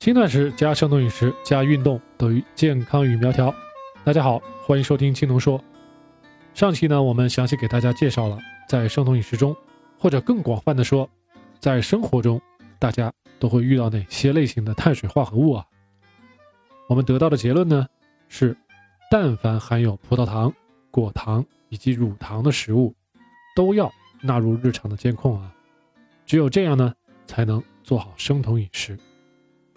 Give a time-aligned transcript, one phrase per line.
[0.00, 3.54] 轻断食加生酮饮食加运动等于健康与苗条。
[4.02, 5.62] 大家好，欢迎收听青农说。
[6.54, 9.54] 上期呢，我们详细给大家介绍了在生酮饮食中，
[9.98, 11.06] 或者更广泛的说，
[11.58, 12.40] 在生活中
[12.78, 15.66] 大家都会遇到哪些类型的碳水化合物啊？
[16.88, 17.86] 我们得到的结论呢
[18.30, 18.56] 是，
[19.10, 20.50] 但凡含有葡萄糖、
[20.90, 22.94] 果糖以及乳糖的食物，
[23.54, 23.92] 都要
[24.22, 25.54] 纳入日常的监控啊。
[26.24, 26.94] 只有这样呢，
[27.26, 28.98] 才能做好生酮饮食。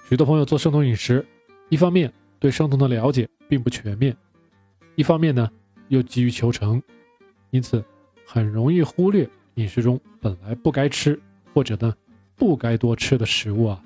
[0.08, 1.26] 许多朋友做生酮饮食，
[1.70, 4.16] 一方面对生酮的了解并不全面，
[4.96, 5.50] 一方面呢
[5.88, 6.82] 又急于求成，
[7.52, 7.84] 因此
[8.26, 11.20] 很容易忽略饮食中本来不该吃
[11.54, 11.96] 或者呢
[12.36, 13.82] 不该多吃的食物啊，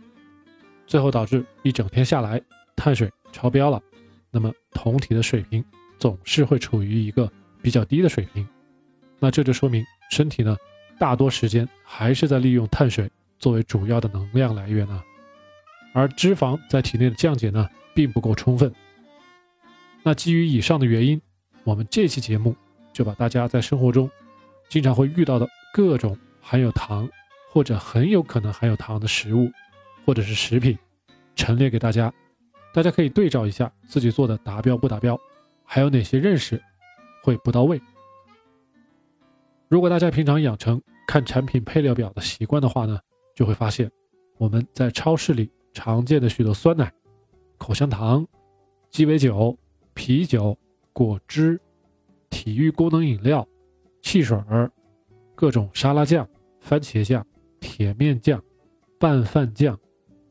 [0.87, 2.41] 最后导致一整天下来
[2.75, 3.81] 碳水超标了，
[4.31, 5.63] 那么酮体的水平
[5.99, 7.31] 总是会处于一个
[7.61, 8.45] 比较低的水平，
[9.19, 10.57] 那这就说明身体呢
[10.97, 15.03] 大多时间还是在利用碳水作为主要的能量来源啊。
[15.97, 18.71] 而脂肪在体内的降解呢，并不够充分。
[20.03, 21.19] 那基于以上的原因，
[21.63, 22.55] 我们这期节目
[22.93, 24.07] 就把大家在生活中
[24.69, 27.09] 经常会遇到的各种含有糖
[27.49, 29.49] 或者很有可能含有糖的食物
[30.05, 30.77] 或者是食品
[31.35, 32.13] 陈列给大家，
[32.75, 35.19] 大家可以对照一下自己做的达标不达标，
[35.65, 36.61] 还有哪些认识
[37.23, 37.81] 会不到位。
[39.67, 42.99] 如果大家平常养成看产品配料表的习惯的话呢，
[43.35, 43.91] 就会发现
[44.37, 45.49] 我们在超市里。
[45.77, 46.91] 常见的许多酸奶、
[47.59, 48.27] 口香糖、
[48.89, 49.55] 鸡尾酒、
[49.93, 50.57] 啤酒、
[50.91, 51.61] 果汁、
[52.31, 53.47] 体育功能饮料、
[54.01, 54.71] 汽水儿、
[55.35, 56.27] 各种沙拉酱、
[56.59, 57.23] 番茄酱、
[57.59, 58.43] 甜面酱、
[58.99, 59.79] 拌饭酱、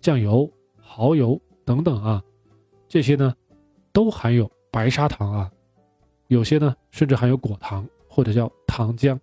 [0.00, 2.20] 酱油、蚝油等等啊，
[2.88, 3.32] 这些呢
[3.92, 5.48] 都含有白砂糖啊，
[6.26, 9.16] 有些呢甚至含有果糖或者叫糖浆，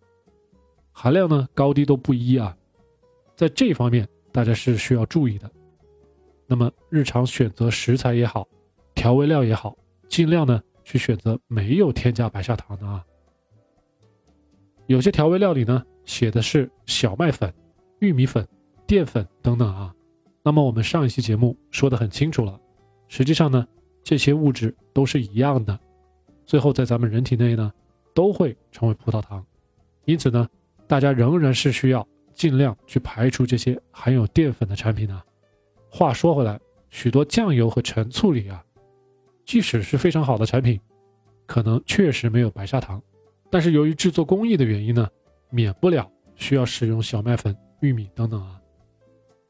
[0.94, 2.56] 含量呢高低都不一啊，
[3.36, 5.52] 在这方面大家是需要注意的。
[6.54, 8.48] 那么日常选择食材也好，
[8.94, 9.76] 调味料也好，
[10.08, 13.04] 尽量呢去选择没有添加白砂糖的啊。
[14.86, 17.52] 有些调味料里呢写的是小麦粉、
[18.02, 18.48] 玉米粉、
[18.86, 19.92] 淀粉等等啊。
[20.44, 22.62] 那么我们上一期节目说的很清楚了，
[23.08, 23.68] 实际上呢
[24.04, 25.80] 这些物质都是一样的，
[26.46, 27.74] 最后在咱们人体内呢
[28.14, 29.44] 都会成为葡萄糖。
[30.06, 30.48] 因此呢，
[30.86, 35.26] 大家仍然是需要尽量去排除这些含有淀粉的产品啊。
[35.96, 36.60] 话说回来，
[36.90, 38.66] 许多酱油和陈醋里啊，
[39.46, 40.82] 即使是非常好的产品，
[41.46, 43.00] 可能确实没有白砂糖，
[43.52, 45.08] 但是由于制作工艺的原因呢，
[45.52, 48.60] 免不了需要使用小麦粉、玉米等等啊。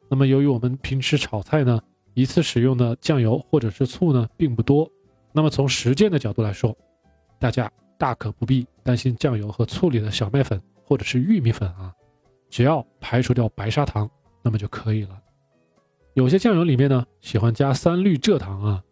[0.09, 1.79] 那么由于我们平时炒菜呢，
[2.13, 4.85] 一次使用的酱油或者是醋呢并不多，
[5.31, 6.77] 那么从实践的角度来说，
[7.39, 11.93] 大家大可不必担心酱油和醋里的小麦粉或者是玉米粉啊，
[12.49, 14.11] 只要排除掉白砂糖，
[14.43, 15.17] 那么就可以了。
[16.13, 18.83] 有些酱油里面呢喜欢加三氯蔗糖啊，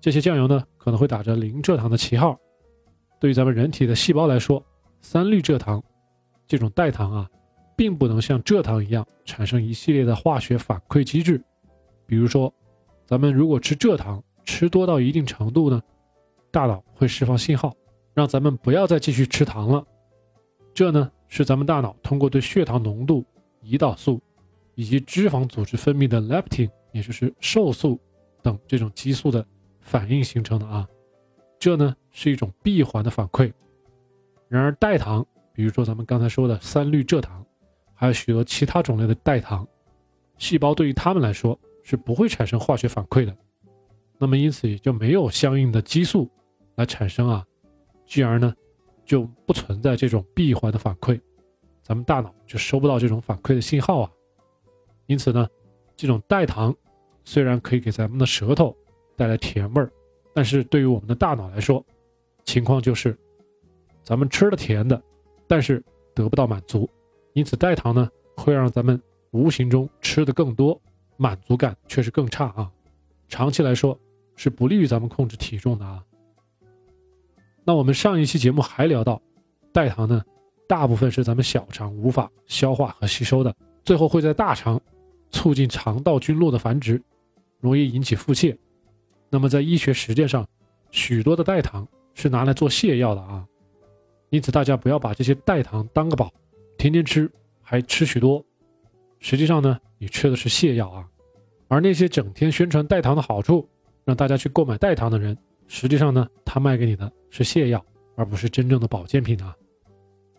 [0.00, 2.38] 这些酱油呢可能会打着零蔗糖的旗号。
[3.20, 4.64] 对于咱们人体的细胞来说，
[5.00, 5.82] 三氯蔗糖
[6.46, 7.30] 这种代糖啊，
[7.76, 11.42] 并不能像蔗糖一样产生一系列的化学反馈机制。
[12.06, 12.52] 比如说，
[13.06, 15.80] 咱们如果吃蔗糖吃多到一定程度呢，
[16.50, 17.72] 大脑会释放信号，
[18.14, 19.84] 让咱们不要再继续吃糖了。
[20.72, 23.22] 这呢是咱们大脑通过对血糖浓度、
[23.62, 24.18] 胰岛素。
[24.74, 28.00] 以及脂肪组织分泌的 leptin，也就是瘦素
[28.42, 29.44] 等这种激素的
[29.80, 30.88] 反应形成的啊，
[31.58, 33.52] 这呢是一种闭环的反馈。
[34.48, 37.44] 然而代糖，比如说咱们刚才说的三氯蔗糖，
[37.94, 39.66] 还有许多其他种类的代糖，
[40.38, 43.36] 细胞对于它们来说是不会产生化学反馈的，
[44.18, 46.30] 那么因此也就没有相应的激素
[46.74, 47.44] 来产生啊，
[48.06, 48.54] 继而呢
[49.04, 51.20] 就不存在这种闭环的反馈，
[51.82, 54.10] 咱们大脑就收不到这种反馈的信号啊。
[55.06, 55.48] 因此呢，
[55.96, 56.74] 这种代糖
[57.24, 58.76] 虽然可以给咱们的舌头
[59.16, 59.90] 带来甜味儿，
[60.34, 61.84] 但是对于我们的大脑来说，
[62.44, 63.16] 情况就是
[64.02, 65.00] 咱们吃了甜的，
[65.46, 65.82] 但是
[66.14, 66.88] 得不到满足。
[67.34, 69.00] 因此代糖呢会让咱们
[69.30, 70.80] 无形中吃的更多，
[71.16, 72.70] 满足感却是更差啊。
[73.28, 73.98] 长期来说
[74.36, 76.04] 是不利于咱们控制体重的啊。
[77.64, 79.20] 那我们上一期节目还聊到，
[79.72, 80.22] 代糖呢
[80.66, 84.80] 大部分是咱们小肠无法消化和吸收的，最后会在大肠。
[85.34, 87.02] 促进肠道菌落的繁殖，
[87.58, 88.54] 容易引起腹泻。
[89.30, 90.46] 那么在医学实践上，
[90.90, 93.42] 许多的代糖是拿来做泻药的啊。
[94.28, 96.30] 因此大家不要把这些代糖当个宝，
[96.76, 97.32] 天天吃
[97.62, 98.44] 还吃许多。
[99.20, 101.08] 实际上呢，你吃的是泻药啊。
[101.66, 103.66] 而那些整天宣传代糖的好处，
[104.04, 105.34] 让大家去购买代糖的人，
[105.66, 107.82] 实际上呢，他卖给你的是泻药，
[108.16, 109.56] 而不是真正的保健品啊。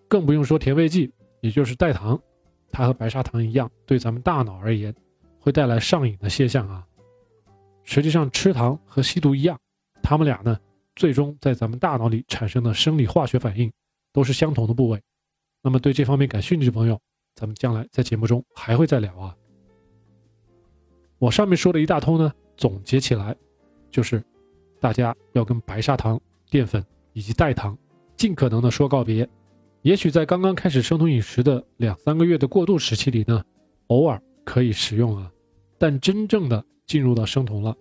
[0.08, 1.12] 更不用说甜味剂，
[1.42, 2.22] 也就是代糖。
[2.74, 4.94] 它和白砂糖一样，对咱们大脑而言，
[5.40, 6.84] 会带来上瘾的现象啊。
[7.84, 9.58] 实际上吃糖和吸毒一样，
[10.02, 10.60] 它们俩呢，
[10.96, 13.72] 最终在咱们大脑里产生的生理化学反应
[14.12, 15.00] 都是相同的部位。
[15.62, 17.00] 那么对这方面感兴趣的朋友，
[17.36, 19.36] 咱们将来在节目中还会再聊啊。
[21.20, 23.36] 我上面说的一大通呢，总结起来
[23.92, 24.22] 就是，
[24.80, 26.20] 大家要跟白砂糖、
[26.50, 26.84] 淀粉
[27.14, 27.78] 以及代糖
[28.18, 29.30] 尽可能的说告别。
[29.84, 33.44] 也许在刚刚开始生酮饮食的两三个月的过渡时期里呢，
[33.88, 35.30] 偶尔可以食用啊，
[35.78, 37.76] 但真正的进入到生酮了，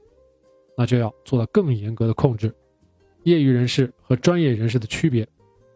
[0.77, 2.53] 那就要做到更严格的控制。
[3.23, 5.27] 业余人士和专业人士的区别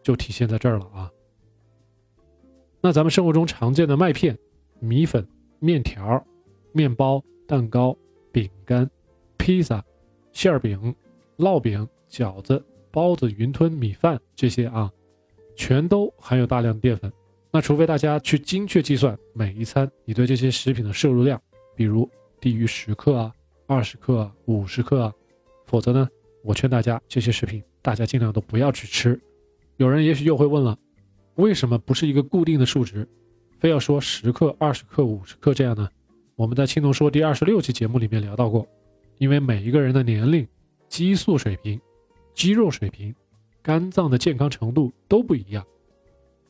[0.03, 1.09] 就体现在这儿了啊。
[2.81, 4.37] 那咱们生活中常见的麦片、
[4.81, 5.25] 米粉、
[5.59, 6.21] 面条、
[6.73, 7.97] 面包、蛋糕、
[8.33, 8.89] 饼干、
[9.37, 9.81] 披萨、
[10.33, 10.93] 馅饼、
[11.37, 14.91] 烙饼、饺子、包子、云吞、米饭这些啊。
[15.57, 17.11] 全都含有大量淀粉，
[17.51, 21.41] 那除非大家去精确计算每一餐你对这些食品的摄入量，
[21.75, 22.09] 比如
[22.39, 23.33] 低于十克啊、
[23.65, 25.13] 二十克啊、五十克啊，
[25.65, 26.07] 否则呢，
[26.43, 29.19] 我劝大家这些食品大家尽量都不要去吃。
[29.77, 30.77] 有人也许又会问了，
[31.35, 33.07] 为什么不是一个固定的数值，
[33.59, 35.89] 非要说十克、二十克、五十克这样呢？
[36.35, 38.67] 我们在青铜说第二十六期节目里面聊到过，
[39.17, 40.47] 因为每一个人的年龄、
[40.87, 41.81] 激素水平、
[42.35, 43.13] 肌肉水平。
[43.67, 45.61] 肝脏的健康程度都不一样，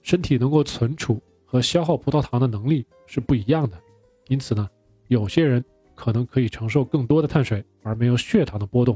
[0.03, 3.81] 身体能够存储和消耗葡萄糖的能力是不一样的，
[4.27, 4.69] 因此呢，
[5.07, 5.65] 有些人
[5.95, 8.95] 可能可以承受更多的碳水而没有血糖的波动，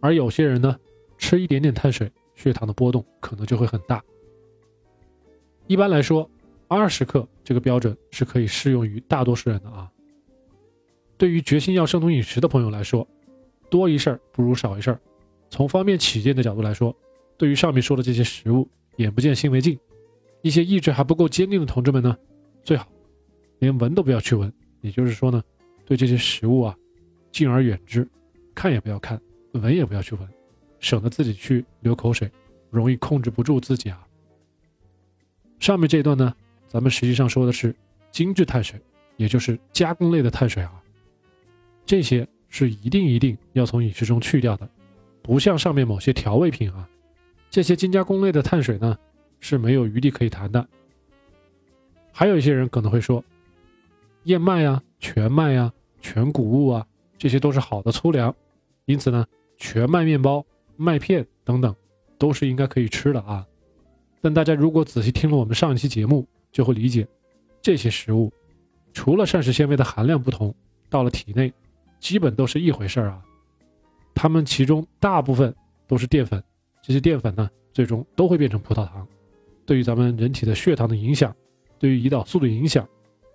[0.00, 0.76] 而有些人呢，
[1.16, 4.02] 吃一点点碳水，血糖的波动可能就会很大。
[5.68, 6.28] 一般来说，
[6.66, 9.88] 二十克这个标准是可以适用于大多数人的啊。
[11.16, 13.06] 对于决心要生酮饮食的朋友来说，
[13.70, 15.00] 多一事儿不如少一事儿。
[15.50, 16.92] 从方便起见的角度来说。
[17.40, 19.78] 对于上面说的这些食物，眼不见心为净。
[20.42, 22.14] 一些意志还不够坚定的同志们呢，
[22.62, 22.86] 最好
[23.60, 24.52] 连闻都不要去闻。
[24.82, 25.42] 也就是说呢，
[25.86, 26.76] 对这些食物啊，
[27.32, 28.06] 敬而远之，
[28.54, 29.18] 看也不要看，
[29.52, 30.28] 闻也不要去闻，
[30.80, 32.30] 省得自己去流口水，
[32.68, 34.06] 容易控制不住自己啊。
[35.60, 36.34] 上面这一段呢，
[36.68, 37.74] 咱们实际上说的是
[38.10, 38.78] 精致碳水，
[39.16, 40.78] 也就是加工类的碳水啊，
[41.86, 44.68] 这些是一定一定要从饮食中去掉的，
[45.22, 46.86] 不像上面某些调味品啊。
[47.50, 48.96] 这些精加工类的碳水呢，
[49.40, 50.64] 是没有余地可以谈的。
[52.12, 53.22] 还有一些人可能会说，
[54.24, 56.86] 燕麦呀、全麦呀、全谷物啊，
[57.18, 58.32] 这些都是好的粗粮，
[58.84, 59.26] 因此呢，
[59.56, 60.44] 全麦面包、
[60.76, 61.74] 麦片等等，
[62.18, 63.44] 都是应该可以吃的啊。
[64.20, 67.06] 但大家如果仔细听了我们上一期节目，就会理解，
[67.60, 68.32] 这些食物
[68.92, 70.54] 除了膳食纤维的含量不同，
[70.88, 71.52] 到了体内，
[71.98, 73.22] 基本都是一回事儿啊。
[74.14, 75.52] 它们其中大部分
[75.88, 76.40] 都是淀粉。
[76.82, 79.06] 这些淀粉呢，最终都会变成葡萄糖，
[79.66, 81.34] 对于咱们人体的血糖的影响，
[81.78, 82.88] 对于胰岛素的影响，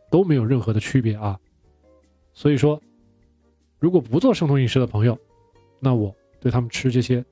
[0.10, 1.40] 都没有任何的区别啊。
[2.34, 2.82] 所以说，
[3.80, 5.18] 如果不做生酮饮食的朋友，
[5.80, 7.24] 那我对他们吃这些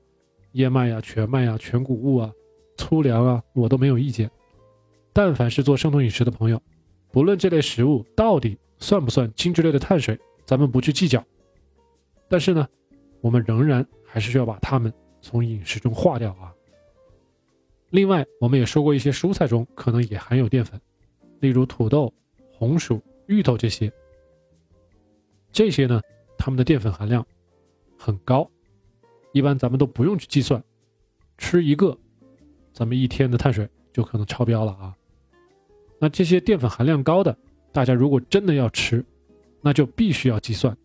[0.52, 2.32] 燕麦呀、全麦呀、全谷物啊、
[2.76, 4.30] 粗粮啊，我都没有意见。
[5.12, 6.60] 但凡是做生酮饮食的朋友，
[7.10, 11.22] 不论这类食物到底算不算精致类的碳水，咱们不去计较。
[12.28, 12.66] 但是呢，
[13.20, 14.92] 我们仍然还是需要把它们。
[15.24, 16.54] 从饮食中化掉啊。
[17.88, 20.78] 另外，我们也说过一些蔬菜中可能也含有淀粉，
[21.40, 22.12] 例如土豆、
[22.52, 23.90] 红薯、芋头这些。
[25.50, 26.00] 这些呢，
[26.36, 27.26] 它们的淀粉含量
[27.96, 28.48] 很高，
[29.32, 30.62] 一般咱们都不用去计算，
[31.38, 31.96] 吃一个，
[32.72, 34.94] 咱们一天的碳水就可能超标了啊。
[35.98, 37.34] 那这些淀粉含量高的，
[37.72, 39.02] 大家如果真的要吃，
[39.62, 40.76] 那就必须要计算，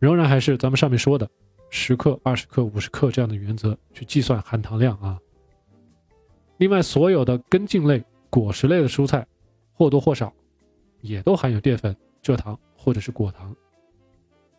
[0.00, 1.30] 仍然还是咱们上面说的。
[1.70, 5.18] 十克、二十克、五十克这样的原则去计算含糖量啊。
[6.58, 9.26] 另外，所有的根茎类、果实类的蔬菜，
[9.72, 10.32] 或多或少
[11.00, 13.54] 也都含有淀粉、蔗糖或者是果糖。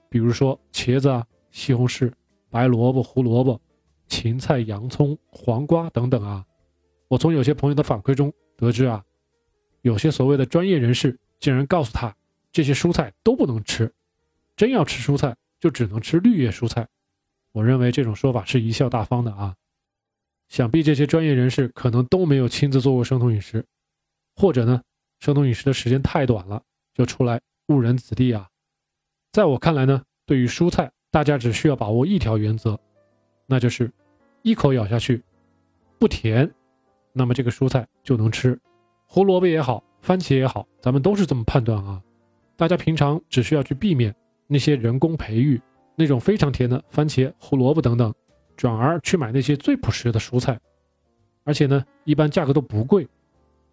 [0.10, 2.12] 比如说茄子啊、西红柿、
[2.50, 3.60] 白萝卜、胡萝卜、
[4.08, 6.46] 芹菜、洋葱、黄瓜等等啊。
[7.08, 9.04] 我从有些朋友的反馈中得知啊，
[9.82, 12.16] 有些所谓的专业人士竟然告诉他，
[12.52, 13.92] 这些蔬菜都不能吃，
[14.56, 16.88] 真要吃蔬菜就只能吃绿叶蔬菜。
[17.58, 19.56] 我认为这种说法是贻笑大方的啊，
[20.48, 23.66] 想必这些专业人士可能都没有亲自做过生酮饮食，
[24.36, 24.80] 或者呢，
[25.20, 26.62] 生酮饮食的时间太短了，
[26.94, 28.48] 就出来误人子弟啊。
[29.32, 32.80] 在我看来呢，对于蔬菜，大家只需要把握一条原则，
[33.48, 33.92] 那就是
[34.44, 35.24] 一口咬下去
[35.98, 36.54] 不甜，
[37.12, 38.60] 那么这个蔬菜就能吃。
[39.08, 42.00] 胡萝卜也好，番茄也好，咱们都是这么判断啊。
[42.56, 44.14] 大家平常只需要去避免
[44.46, 45.60] 那些人工培育。
[46.00, 48.13] 那种非常甜的番茄、胡萝卜等等，
[48.56, 50.60] 转而去买那些最朴实的蔬菜，
[51.44, 53.08] 而且呢，一般价格都不贵，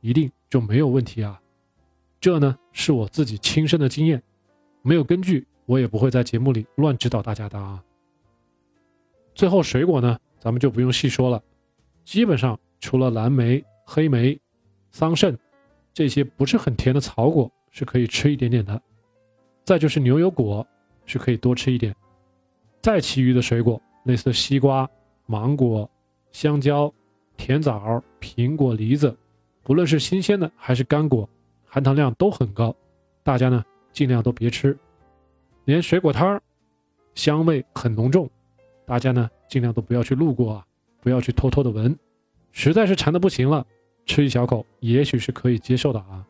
[0.01, 1.39] 一定就没有问题啊。
[2.19, 4.23] 这呢是我自己亲身的经验，
[4.81, 7.85] 没有根据，我也不会在节目里乱指导大家的啊。
[9.35, 11.43] 最后水果呢，咱们就不用细说了，
[12.05, 14.41] 基本上除了蓝莓、黑莓、
[14.93, 15.37] 桑葚
[15.93, 18.81] 这些不是很甜的草果是可以吃一点点的，
[19.63, 20.67] 再就是牛油果
[21.05, 21.95] 是可以多吃一点，
[22.85, 24.87] 再其余的水果，类似西瓜、
[25.25, 25.89] 芒果、
[26.33, 26.93] 香蕉、
[27.35, 29.17] 甜枣、苹果、梨子，
[29.63, 31.27] 不论是新鲜的还是干果，
[31.65, 32.77] 含糖量都很高，
[33.23, 34.77] 大家呢尽量都别吃，
[35.65, 36.43] 连水果摊儿，
[37.15, 38.29] 香味很浓重。
[38.85, 40.67] 大家呢，尽量都不要去路过啊，
[41.01, 41.99] 不要去偷偷的闻，
[42.53, 43.65] 实在是馋的不行了，
[44.05, 46.23] 吃一小口也许是可以接受的啊。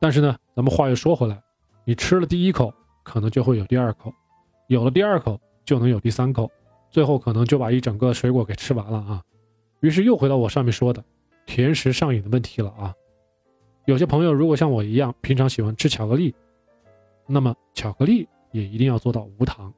[0.00, 1.40] 但是呢，咱们话又说回来，
[1.84, 4.12] 你吃了第一口，可能就会有第二口，
[4.66, 6.50] 有了第二口就能有第三口，
[6.90, 9.22] 最后可能就把一整个水果给吃完了啊。
[9.80, 11.04] 于是又回到我上面说的
[11.46, 12.94] 甜食上瘾的问题了啊。
[13.84, 16.34] 有些朋友如果像我一样，平常喜欢吃巧克力，
[17.26, 19.72] 那么巧克力也一定要做到无糖。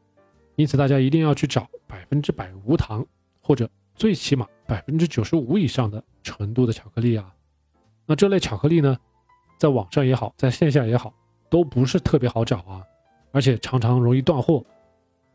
[0.57, 3.05] 因此，大家一定要去找百分之百无糖，
[3.41, 7.35] 或者最起码百分之九十五以上的纯度的巧克力啊。
[8.07, 8.97] 那这类巧克力呢，
[9.59, 11.13] 在网上也好，在线下也好，
[11.49, 12.83] 都不是特别好找啊，
[13.33, 14.65] 而且常常容易断货。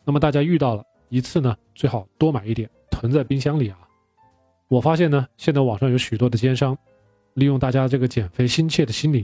[0.10, 3.78] 那么大家遇到了一次呢，最好多买一点，囤在冰箱里啊。
[4.68, 6.76] 我发现呢，现在网上有许多的奸商，
[7.36, 9.24] 利用大家这个减肥心切的心理，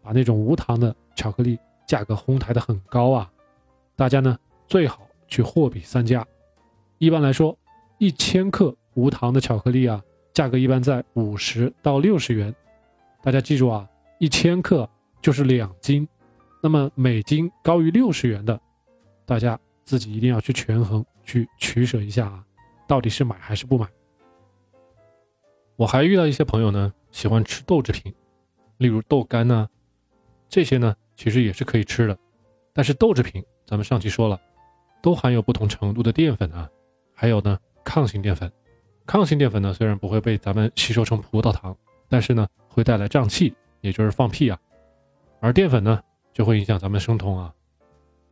[0.00, 3.28] 把那种无糖的巧克力价格哄抬的很高啊。
[3.96, 4.38] 大家呢，
[4.68, 5.08] 最好。
[5.26, 6.24] 去货比三家，
[6.98, 7.58] 一般来说，
[7.98, 10.00] 一千克无糖的巧克力啊，
[10.32, 12.54] 价格一般在五十到六十元。
[13.22, 13.88] 大家记住啊，
[14.18, 14.88] 一千克
[15.20, 16.06] 就是两斤，
[16.62, 18.60] 那么每斤高于六十元的，
[19.26, 22.44] 大家自己一定要去权衡，去取舍一下啊，
[22.86, 23.86] 到底是买还是不买。
[25.76, 28.14] 我还遇到一些朋友呢，喜欢吃豆制品，
[28.78, 29.68] 例如豆干呢，
[30.48, 32.18] 这些呢其实也是可以吃的，
[32.72, 34.40] 但是豆制品咱们上期说了。
[35.02, 36.70] 都含有不同程度的淀粉啊，
[37.12, 38.48] 还有呢，抗性淀粉。
[39.04, 41.76] 抗性淀粉呢，虽然不会被咱们吸收成葡萄糖，
[42.08, 44.56] 但是呢，会带来胀气，也就是放屁啊。
[45.40, 46.00] 而淀粉呢，
[46.32, 47.52] 就会影响咱们生酮啊。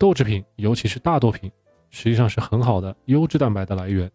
[0.01, 1.53] 豆制品，尤其是大豆品，
[1.91, 4.11] 实际上是很好的优质蛋白的来源。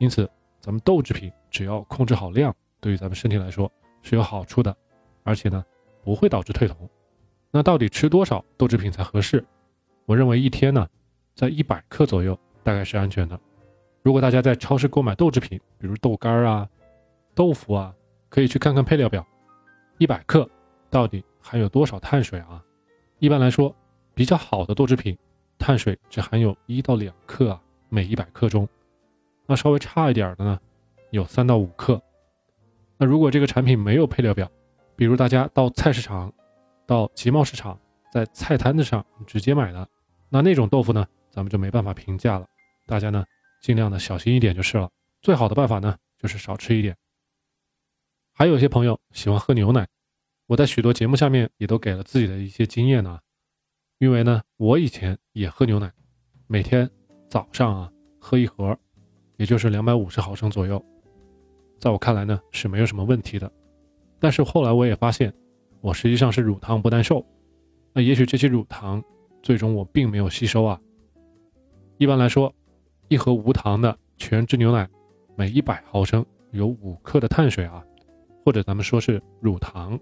[0.00, 0.28] 因此，
[0.60, 3.70] 咱们豆制品只要控制好量，对于咱们身体来说
[4.02, 4.76] 是有好处的，
[5.22, 5.64] 而且呢，
[6.02, 6.76] 不会导致退酮。
[7.52, 9.44] 那到底吃多少豆制品才合适？
[10.04, 10.84] 我认为一天呢。
[11.32, 13.38] 在一百克左右，大概是安全的。
[14.02, 16.68] 如果大家在超市购买豆制品，比如豆干啊、
[17.34, 17.94] 豆腐啊，
[18.28, 19.24] 可以去看看配料表，
[19.96, 20.46] 一百克
[20.90, 22.62] 到底含有多少碳水啊？
[23.20, 23.74] 一般来说，
[24.20, 25.16] 比较好的豆制品，
[25.58, 28.68] 碳水只含有一到两克啊，每一百克中。
[29.46, 30.60] 那稍微差一点的呢，
[31.08, 31.98] 有三到五克。
[32.98, 34.46] 那如果这个产品没有配料表，
[34.94, 36.30] 比如大家到菜市场、
[36.86, 37.80] 到集贸市场，
[38.12, 39.88] 在菜摊子上直接买的，
[40.28, 41.08] 那那种豆腐呢？
[41.30, 42.46] 咱们就没办法评价了，
[42.86, 43.24] 大家呢
[43.62, 44.90] 尽量的小心一点就是了。
[45.22, 46.94] 最好的办法呢就是少吃一点。
[48.34, 49.88] 还有一些朋友喜欢喝牛奶，
[50.46, 53.18] 我在许多节目下面也都给了自己的一些经验呢。
[54.00, 55.92] 因为呢我以前也喝牛奶，
[56.46, 56.88] 每天
[57.28, 58.74] 早上啊喝一盒，
[59.36, 60.82] 也就是两百五十毫升左右，
[61.78, 63.52] 在我看来呢是没有什么问题的。
[64.18, 65.30] 但是后来我也发现，
[65.82, 67.22] 我实际上是乳糖不耐受，
[67.92, 69.04] 那也许这些乳糖
[69.42, 70.80] 最终我并没有吸收啊。
[71.98, 72.50] 一般来说，
[73.08, 74.88] 一盒无糖的全脂牛奶，
[75.36, 77.84] 每一百毫升有五克的碳水啊，
[78.46, 80.00] 或者咱们说是乳糖。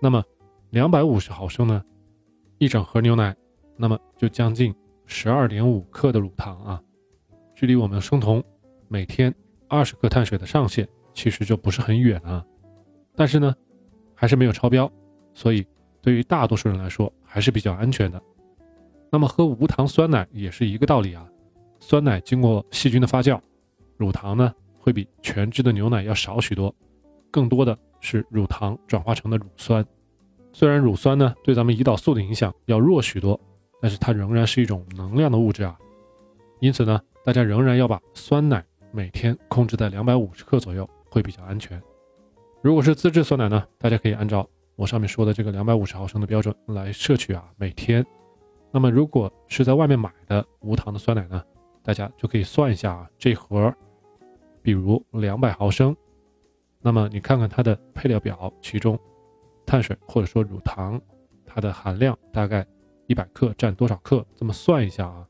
[0.00, 0.22] 那么
[0.70, 1.84] 两百五十毫升呢，
[2.60, 3.34] 一整盒牛奶，
[3.74, 4.74] 那么就将近
[5.06, 6.82] 十二点五克的乳糖啊，
[7.54, 8.44] 距离我们生酮
[8.86, 9.34] 每天
[9.66, 12.44] 二十克碳水的上限其实就不是很远啊。
[13.16, 13.56] 但是呢，
[14.14, 14.92] 还是没有超标，
[15.32, 15.66] 所以
[16.02, 18.20] 对于大多数人来说还是比较安全的。
[19.10, 21.26] 那么喝无糖酸奶也是一个道理啊，
[21.78, 23.40] 酸奶经过细菌的发酵，
[23.96, 26.74] 乳糖呢会比全脂的牛奶要少许多，
[27.30, 29.82] 更多的是乳糖转化成的乳酸。
[30.52, 33.38] 虽然乳酸呢对咱们胰岛素的影响要弱许多，
[33.80, 35.78] 但是它仍然是一种能量的物质啊。
[36.58, 41.80] 因此呢，大家仍然要把酸奶每天控制在两百五十克左右，会比较安全。
[42.60, 48.04] 如果是自制酸奶呢，大家可以按照我上面说的这个两百五十毫升的标准来摄取啊，每天。
[48.70, 51.42] 那么，如果是在外面买的无糖的酸奶呢，
[51.82, 53.74] 大家就可以算一下啊，这盒，
[54.62, 55.96] 比如两百毫升，
[56.80, 58.98] 那么你看看它的配料表，其中
[59.70, 61.00] 碳水或者说乳糖，
[61.46, 62.66] 它的含量大概
[63.06, 64.26] 一百克占多少克？
[64.34, 65.24] 这么算一下啊，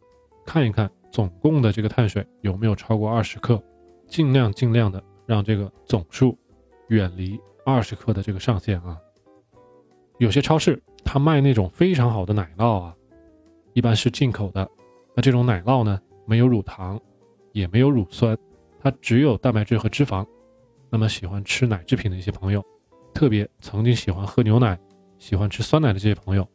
[0.46, 3.62] 看一看总共的这个碳水有没有超过二十克，
[4.06, 6.38] 尽量尽量的让这个总数
[6.88, 8.98] 远离二十克的这个上限啊。
[10.16, 12.96] 有些超市它卖那种非常好的奶酪啊。
[13.74, 14.66] 一般是进口的，
[15.14, 16.98] 那这种奶酪呢没有乳糖，
[17.52, 18.34] 也没有乳酸，
[18.80, 20.26] 它只有蛋白质和脂肪。
[20.88, 22.64] 那么喜欢吃奶制品的一些朋友，
[23.12, 24.78] 特别曾经喜欢喝牛奶、
[25.18, 26.48] 喜欢吃酸奶的这些朋友，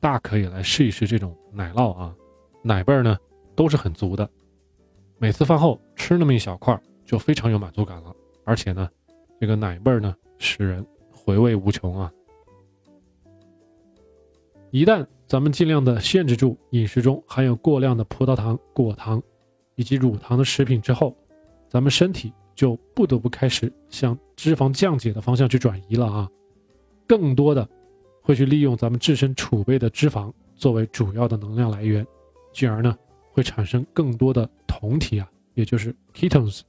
[0.00, 2.14] 大可以来试一试这种奶酪啊，
[2.62, 3.16] 奶味儿呢
[3.54, 4.28] 都是很足的。
[5.18, 8.88] 每次饭后吃那么一小块，就非常有满足感了，而且呢，
[9.40, 12.10] 这个奶味儿呢使人回味无穷啊。
[14.70, 19.22] 一旦咱们尽量的限制住饮食中含有过量的葡萄糖、果糖
[19.74, 21.16] 以及乳糖的食品之后，
[21.68, 22.32] 咱们身体。
[22.56, 26.28] 就不得不开始向脂肪降解的方向去转移了啊，
[27.06, 27.68] 更多的
[28.22, 32.04] 会去利用咱们自身储备的脂肪作为主要的能量来源，
[32.52, 32.96] 进而呢
[33.30, 36.62] 会产生更多的酮体啊，也就是 ketones。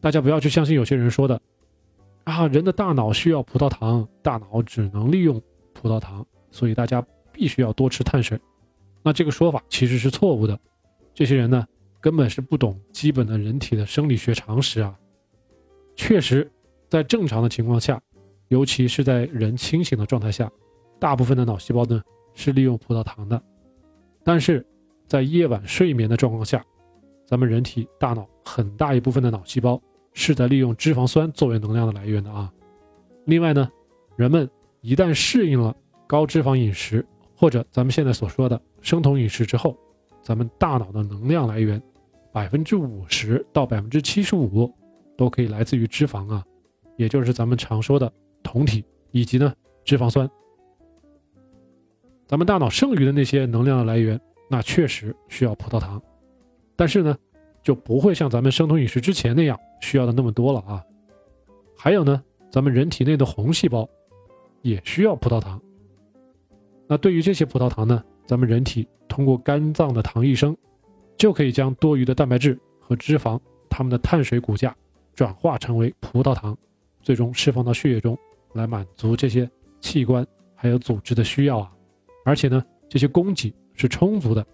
[0.00, 1.38] 大家不要去相信有些人说的
[2.24, 5.42] 啊，人的大脑需要葡萄糖，大脑只能利用
[5.74, 8.40] 葡萄糖，所以大家必须要多吃碳水。
[9.02, 10.56] 那这个说法其实是错误的，
[11.12, 11.66] 这些人呢。
[12.00, 14.98] 根本是不懂基本的人体的生理学常识啊！
[15.96, 16.50] 确实，
[16.88, 18.00] 在正常的情况下，
[18.48, 20.50] 尤其是在人清醒的状态下，
[20.98, 22.02] 大部分的脑细胞呢
[22.34, 23.40] 是利用葡萄糖的。
[24.24, 24.64] 但是，
[25.06, 26.64] 在夜晚睡眠的状况下，
[27.26, 29.80] 咱们人体大脑很大一部分的脑细胞
[30.14, 32.50] 是在利用脂肪酸作为能量的来源的啊。
[33.26, 33.70] 另外呢，
[34.16, 34.48] 人们
[34.80, 35.76] 一旦适应了
[36.06, 37.04] 高脂肪饮食，
[37.36, 39.76] 或者咱们现在所说的生酮饮食之后，
[40.22, 41.80] 咱们大脑的能量来源。
[42.32, 44.72] 百分之五十到百分之七十五
[45.16, 46.44] 都可以来自于脂肪啊，
[46.96, 49.52] 也就是咱们常说的酮体以及呢
[49.84, 50.30] 脂肪酸。
[52.26, 56.00] 咱们大脑剩余的那些能量的来源，那确实需要葡萄糖，
[56.76, 57.16] 但是呢
[57.62, 60.84] 就不会像咱们生酮饮食之前那样需要的那么多了啊。
[61.76, 63.88] 还有呢，咱们人体内的红细胞
[64.62, 65.60] 也需要葡萄糖。
[66.86, 70.56] 那对于这些葡萄糖呢，咱们人体通过肝脏的糖异生。
[71.20, 74.74] 就可以将多余的蛋白质和脂肪，它们的碳水骨架
[75.14, 76.56] 转化成为葡萄糖，
[77.02, 78.16] 最终释放到血液中
[78.54, 79.46] 来满足这些
[79.82, 81.70] 器官还有组织的需要啊！
[82.24, 84.46] 而且呢，这些供给是充足的。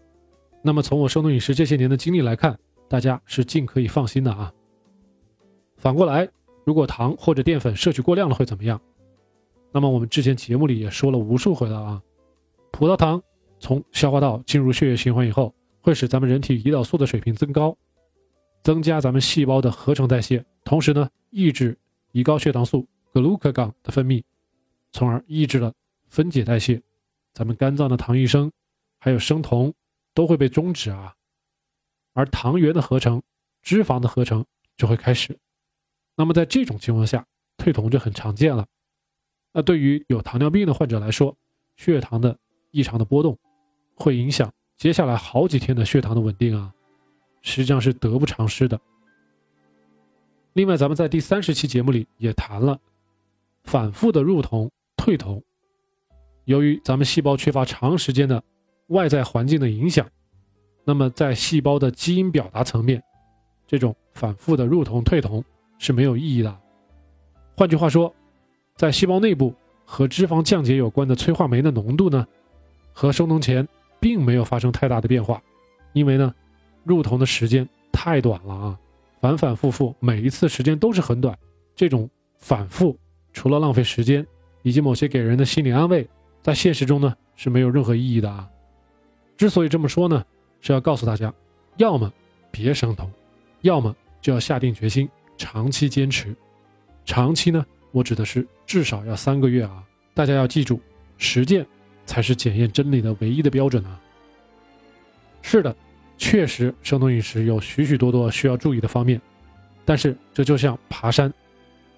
[0.61, 4.53] 那么从我生酮饮食这些年的经历来看，大家是尽可以放心的啊。
[5.77, 6.29] 反过来，
[6.65, 8.81] 如果糖或者淀粉摄取过量了会怎么样？
[9.71, 12.03] 那么我们之前节目里也说了无数回了啊，
[12.73, 13.23] 葡萄糖
[13.61, 15.55] 从消化道进入血液循环以后。
[15.87, 17.79] 会使咱们人体胰岛素的水平增高，
[18.65, 21.79] 增加咱们细胞的合成代谢，同时呢，抑制
[22.11, 24.21] 胰高血糖素 glucagon 的分泌，
[24.91, 25.73] 从而抑制了
[26.09, 26.83] 分解代谢。
[27.33, 28.51] 咱们肝脏的糖异生，
[28.99, 29.73] 还有生酮
[30.13, 31.15] 都会被终止啊，
[32.15, 33.23] 而糖原的合成、
[33.63, 34.45] 脂肪的合成
[34.77, 35.39] 就会开始。
[36.17, 37.25] 那么在这种情况下，
[37.59, 38.67] 退酮就很常见了。
[39.53, 41.37] 那对于有糖尿病的患者来说，
[41.77, 42.37] 血糖的
[42.73, 43.39] 异常的波动
[43.95, 44.53] 会影响。
[44.77, 46.73] 接下来好几天的血糖的稳定啊，
[47.41, 48.79] 实际上是得不偿失的。
[50.53, 52.79] 另外，咱们在第三十期节目里也谈了，
[53.65, 55.43] 反复的入酮、退酮，
[56.45, 58.43] 由于咱们细胞缺乏长时间的
[58.89, 60.07] 外在环境的影响，
[60.85, 63.03] 那么在细胞的基因表达层面，
[63.67, 65.43] 这种反复的入酮、退酮
[65.79, 66.55] 是没有意义的。
[67.57, 68.15] 换句话说，
[68.77, 69.55] 在细胞内部
[69.87, 72.27] 和脂肪降解有关的催化酶的浓度呢，
[72.93, 73.67] 和收酮前。
[74.01, 75.43] 并没有发生太大的变化，
[75.93, 76.35] 因为呢，
[76.85, 78.79] 入酮的时间太短了啊，
[79.21, 81.37] 反反复复，每一次时间都是很短。
[81.75, 82.99] 这种反复
[83.33, 84.27] 除了浪费时间，
[84.63, 86.09] 以及某些给人的心理安慰，
[86.43, 88.49] 在现实中呢是没有任何意义的啊。
[89.37, 90.25] 之所以这么说呢，
[90.61, 91.33] 是要告诉大家，
[91.77, 92.13] 要么
[92.51, 93.11] 别生酮，
[93.61, 96.35] 要么就要下定决心长期坚持。
[97.05, 99.85] 长期呢，我指的是至少要三个月啊。
[100.15, 100.81] 大家要记住，
[101.19, 101.67] 实践。
[102.07, 104.01] 才是检验真理的唯一的标准啊！
[105.43, 105.77] 是的，
[106.17, 109.21] 确实，生酮饮食有许许多多需要注意的方面，
[109.85, 111.33] 但是这就像爬山，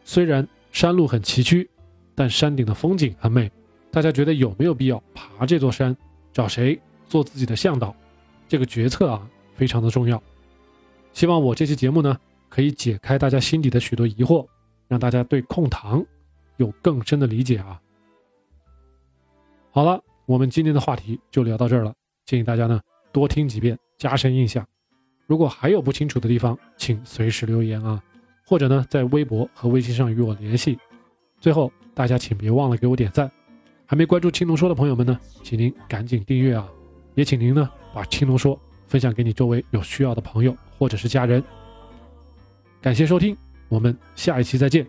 [0.05, 1.69] 虽然山路很崎岖，
[2.15, 3.51] 但山顶的风景很美。
[3.91, 5.97] 大家觉得有没有必要爬这座山？
[6.33, 7.95] 找谁做自己的向导？
[8.47, 10.23] 这个决策啊，非常的重要。
[11.13, 12.19] 希望我这期节目呢，
[12.49, 14.47] 可以解开大家心底的许多疑惑，
[14.89, 16.05] 让大家对控糖
[16.59, 17.81] 有更深的理解啊！
[19.71, 21.93] 好了，我们今天的话题就聊到这儿了。
[22.25, 22.81] 建议大家呢
[23.13, 24.67] 多听几遍，加深印象。
[25.27, 28.03] 如果还有不清楚的地方，请随时留言啊，
[28.47, 30.79] 或者呢在微博和微信上与我联系。
[31.39, 33.31] 最后，大家请别忘了给我点赞。
[33.87, 36.69] 还没关注青龙说的朋友们呢，请您赶紧订阅啊！
[37.15, 41.43] 也请您呢把青龙说分享给你周围有需要的朋友或者是家人。
[42.81, 43.37] 感谢收听，
[43.69, 44.87] 我们下一期再见。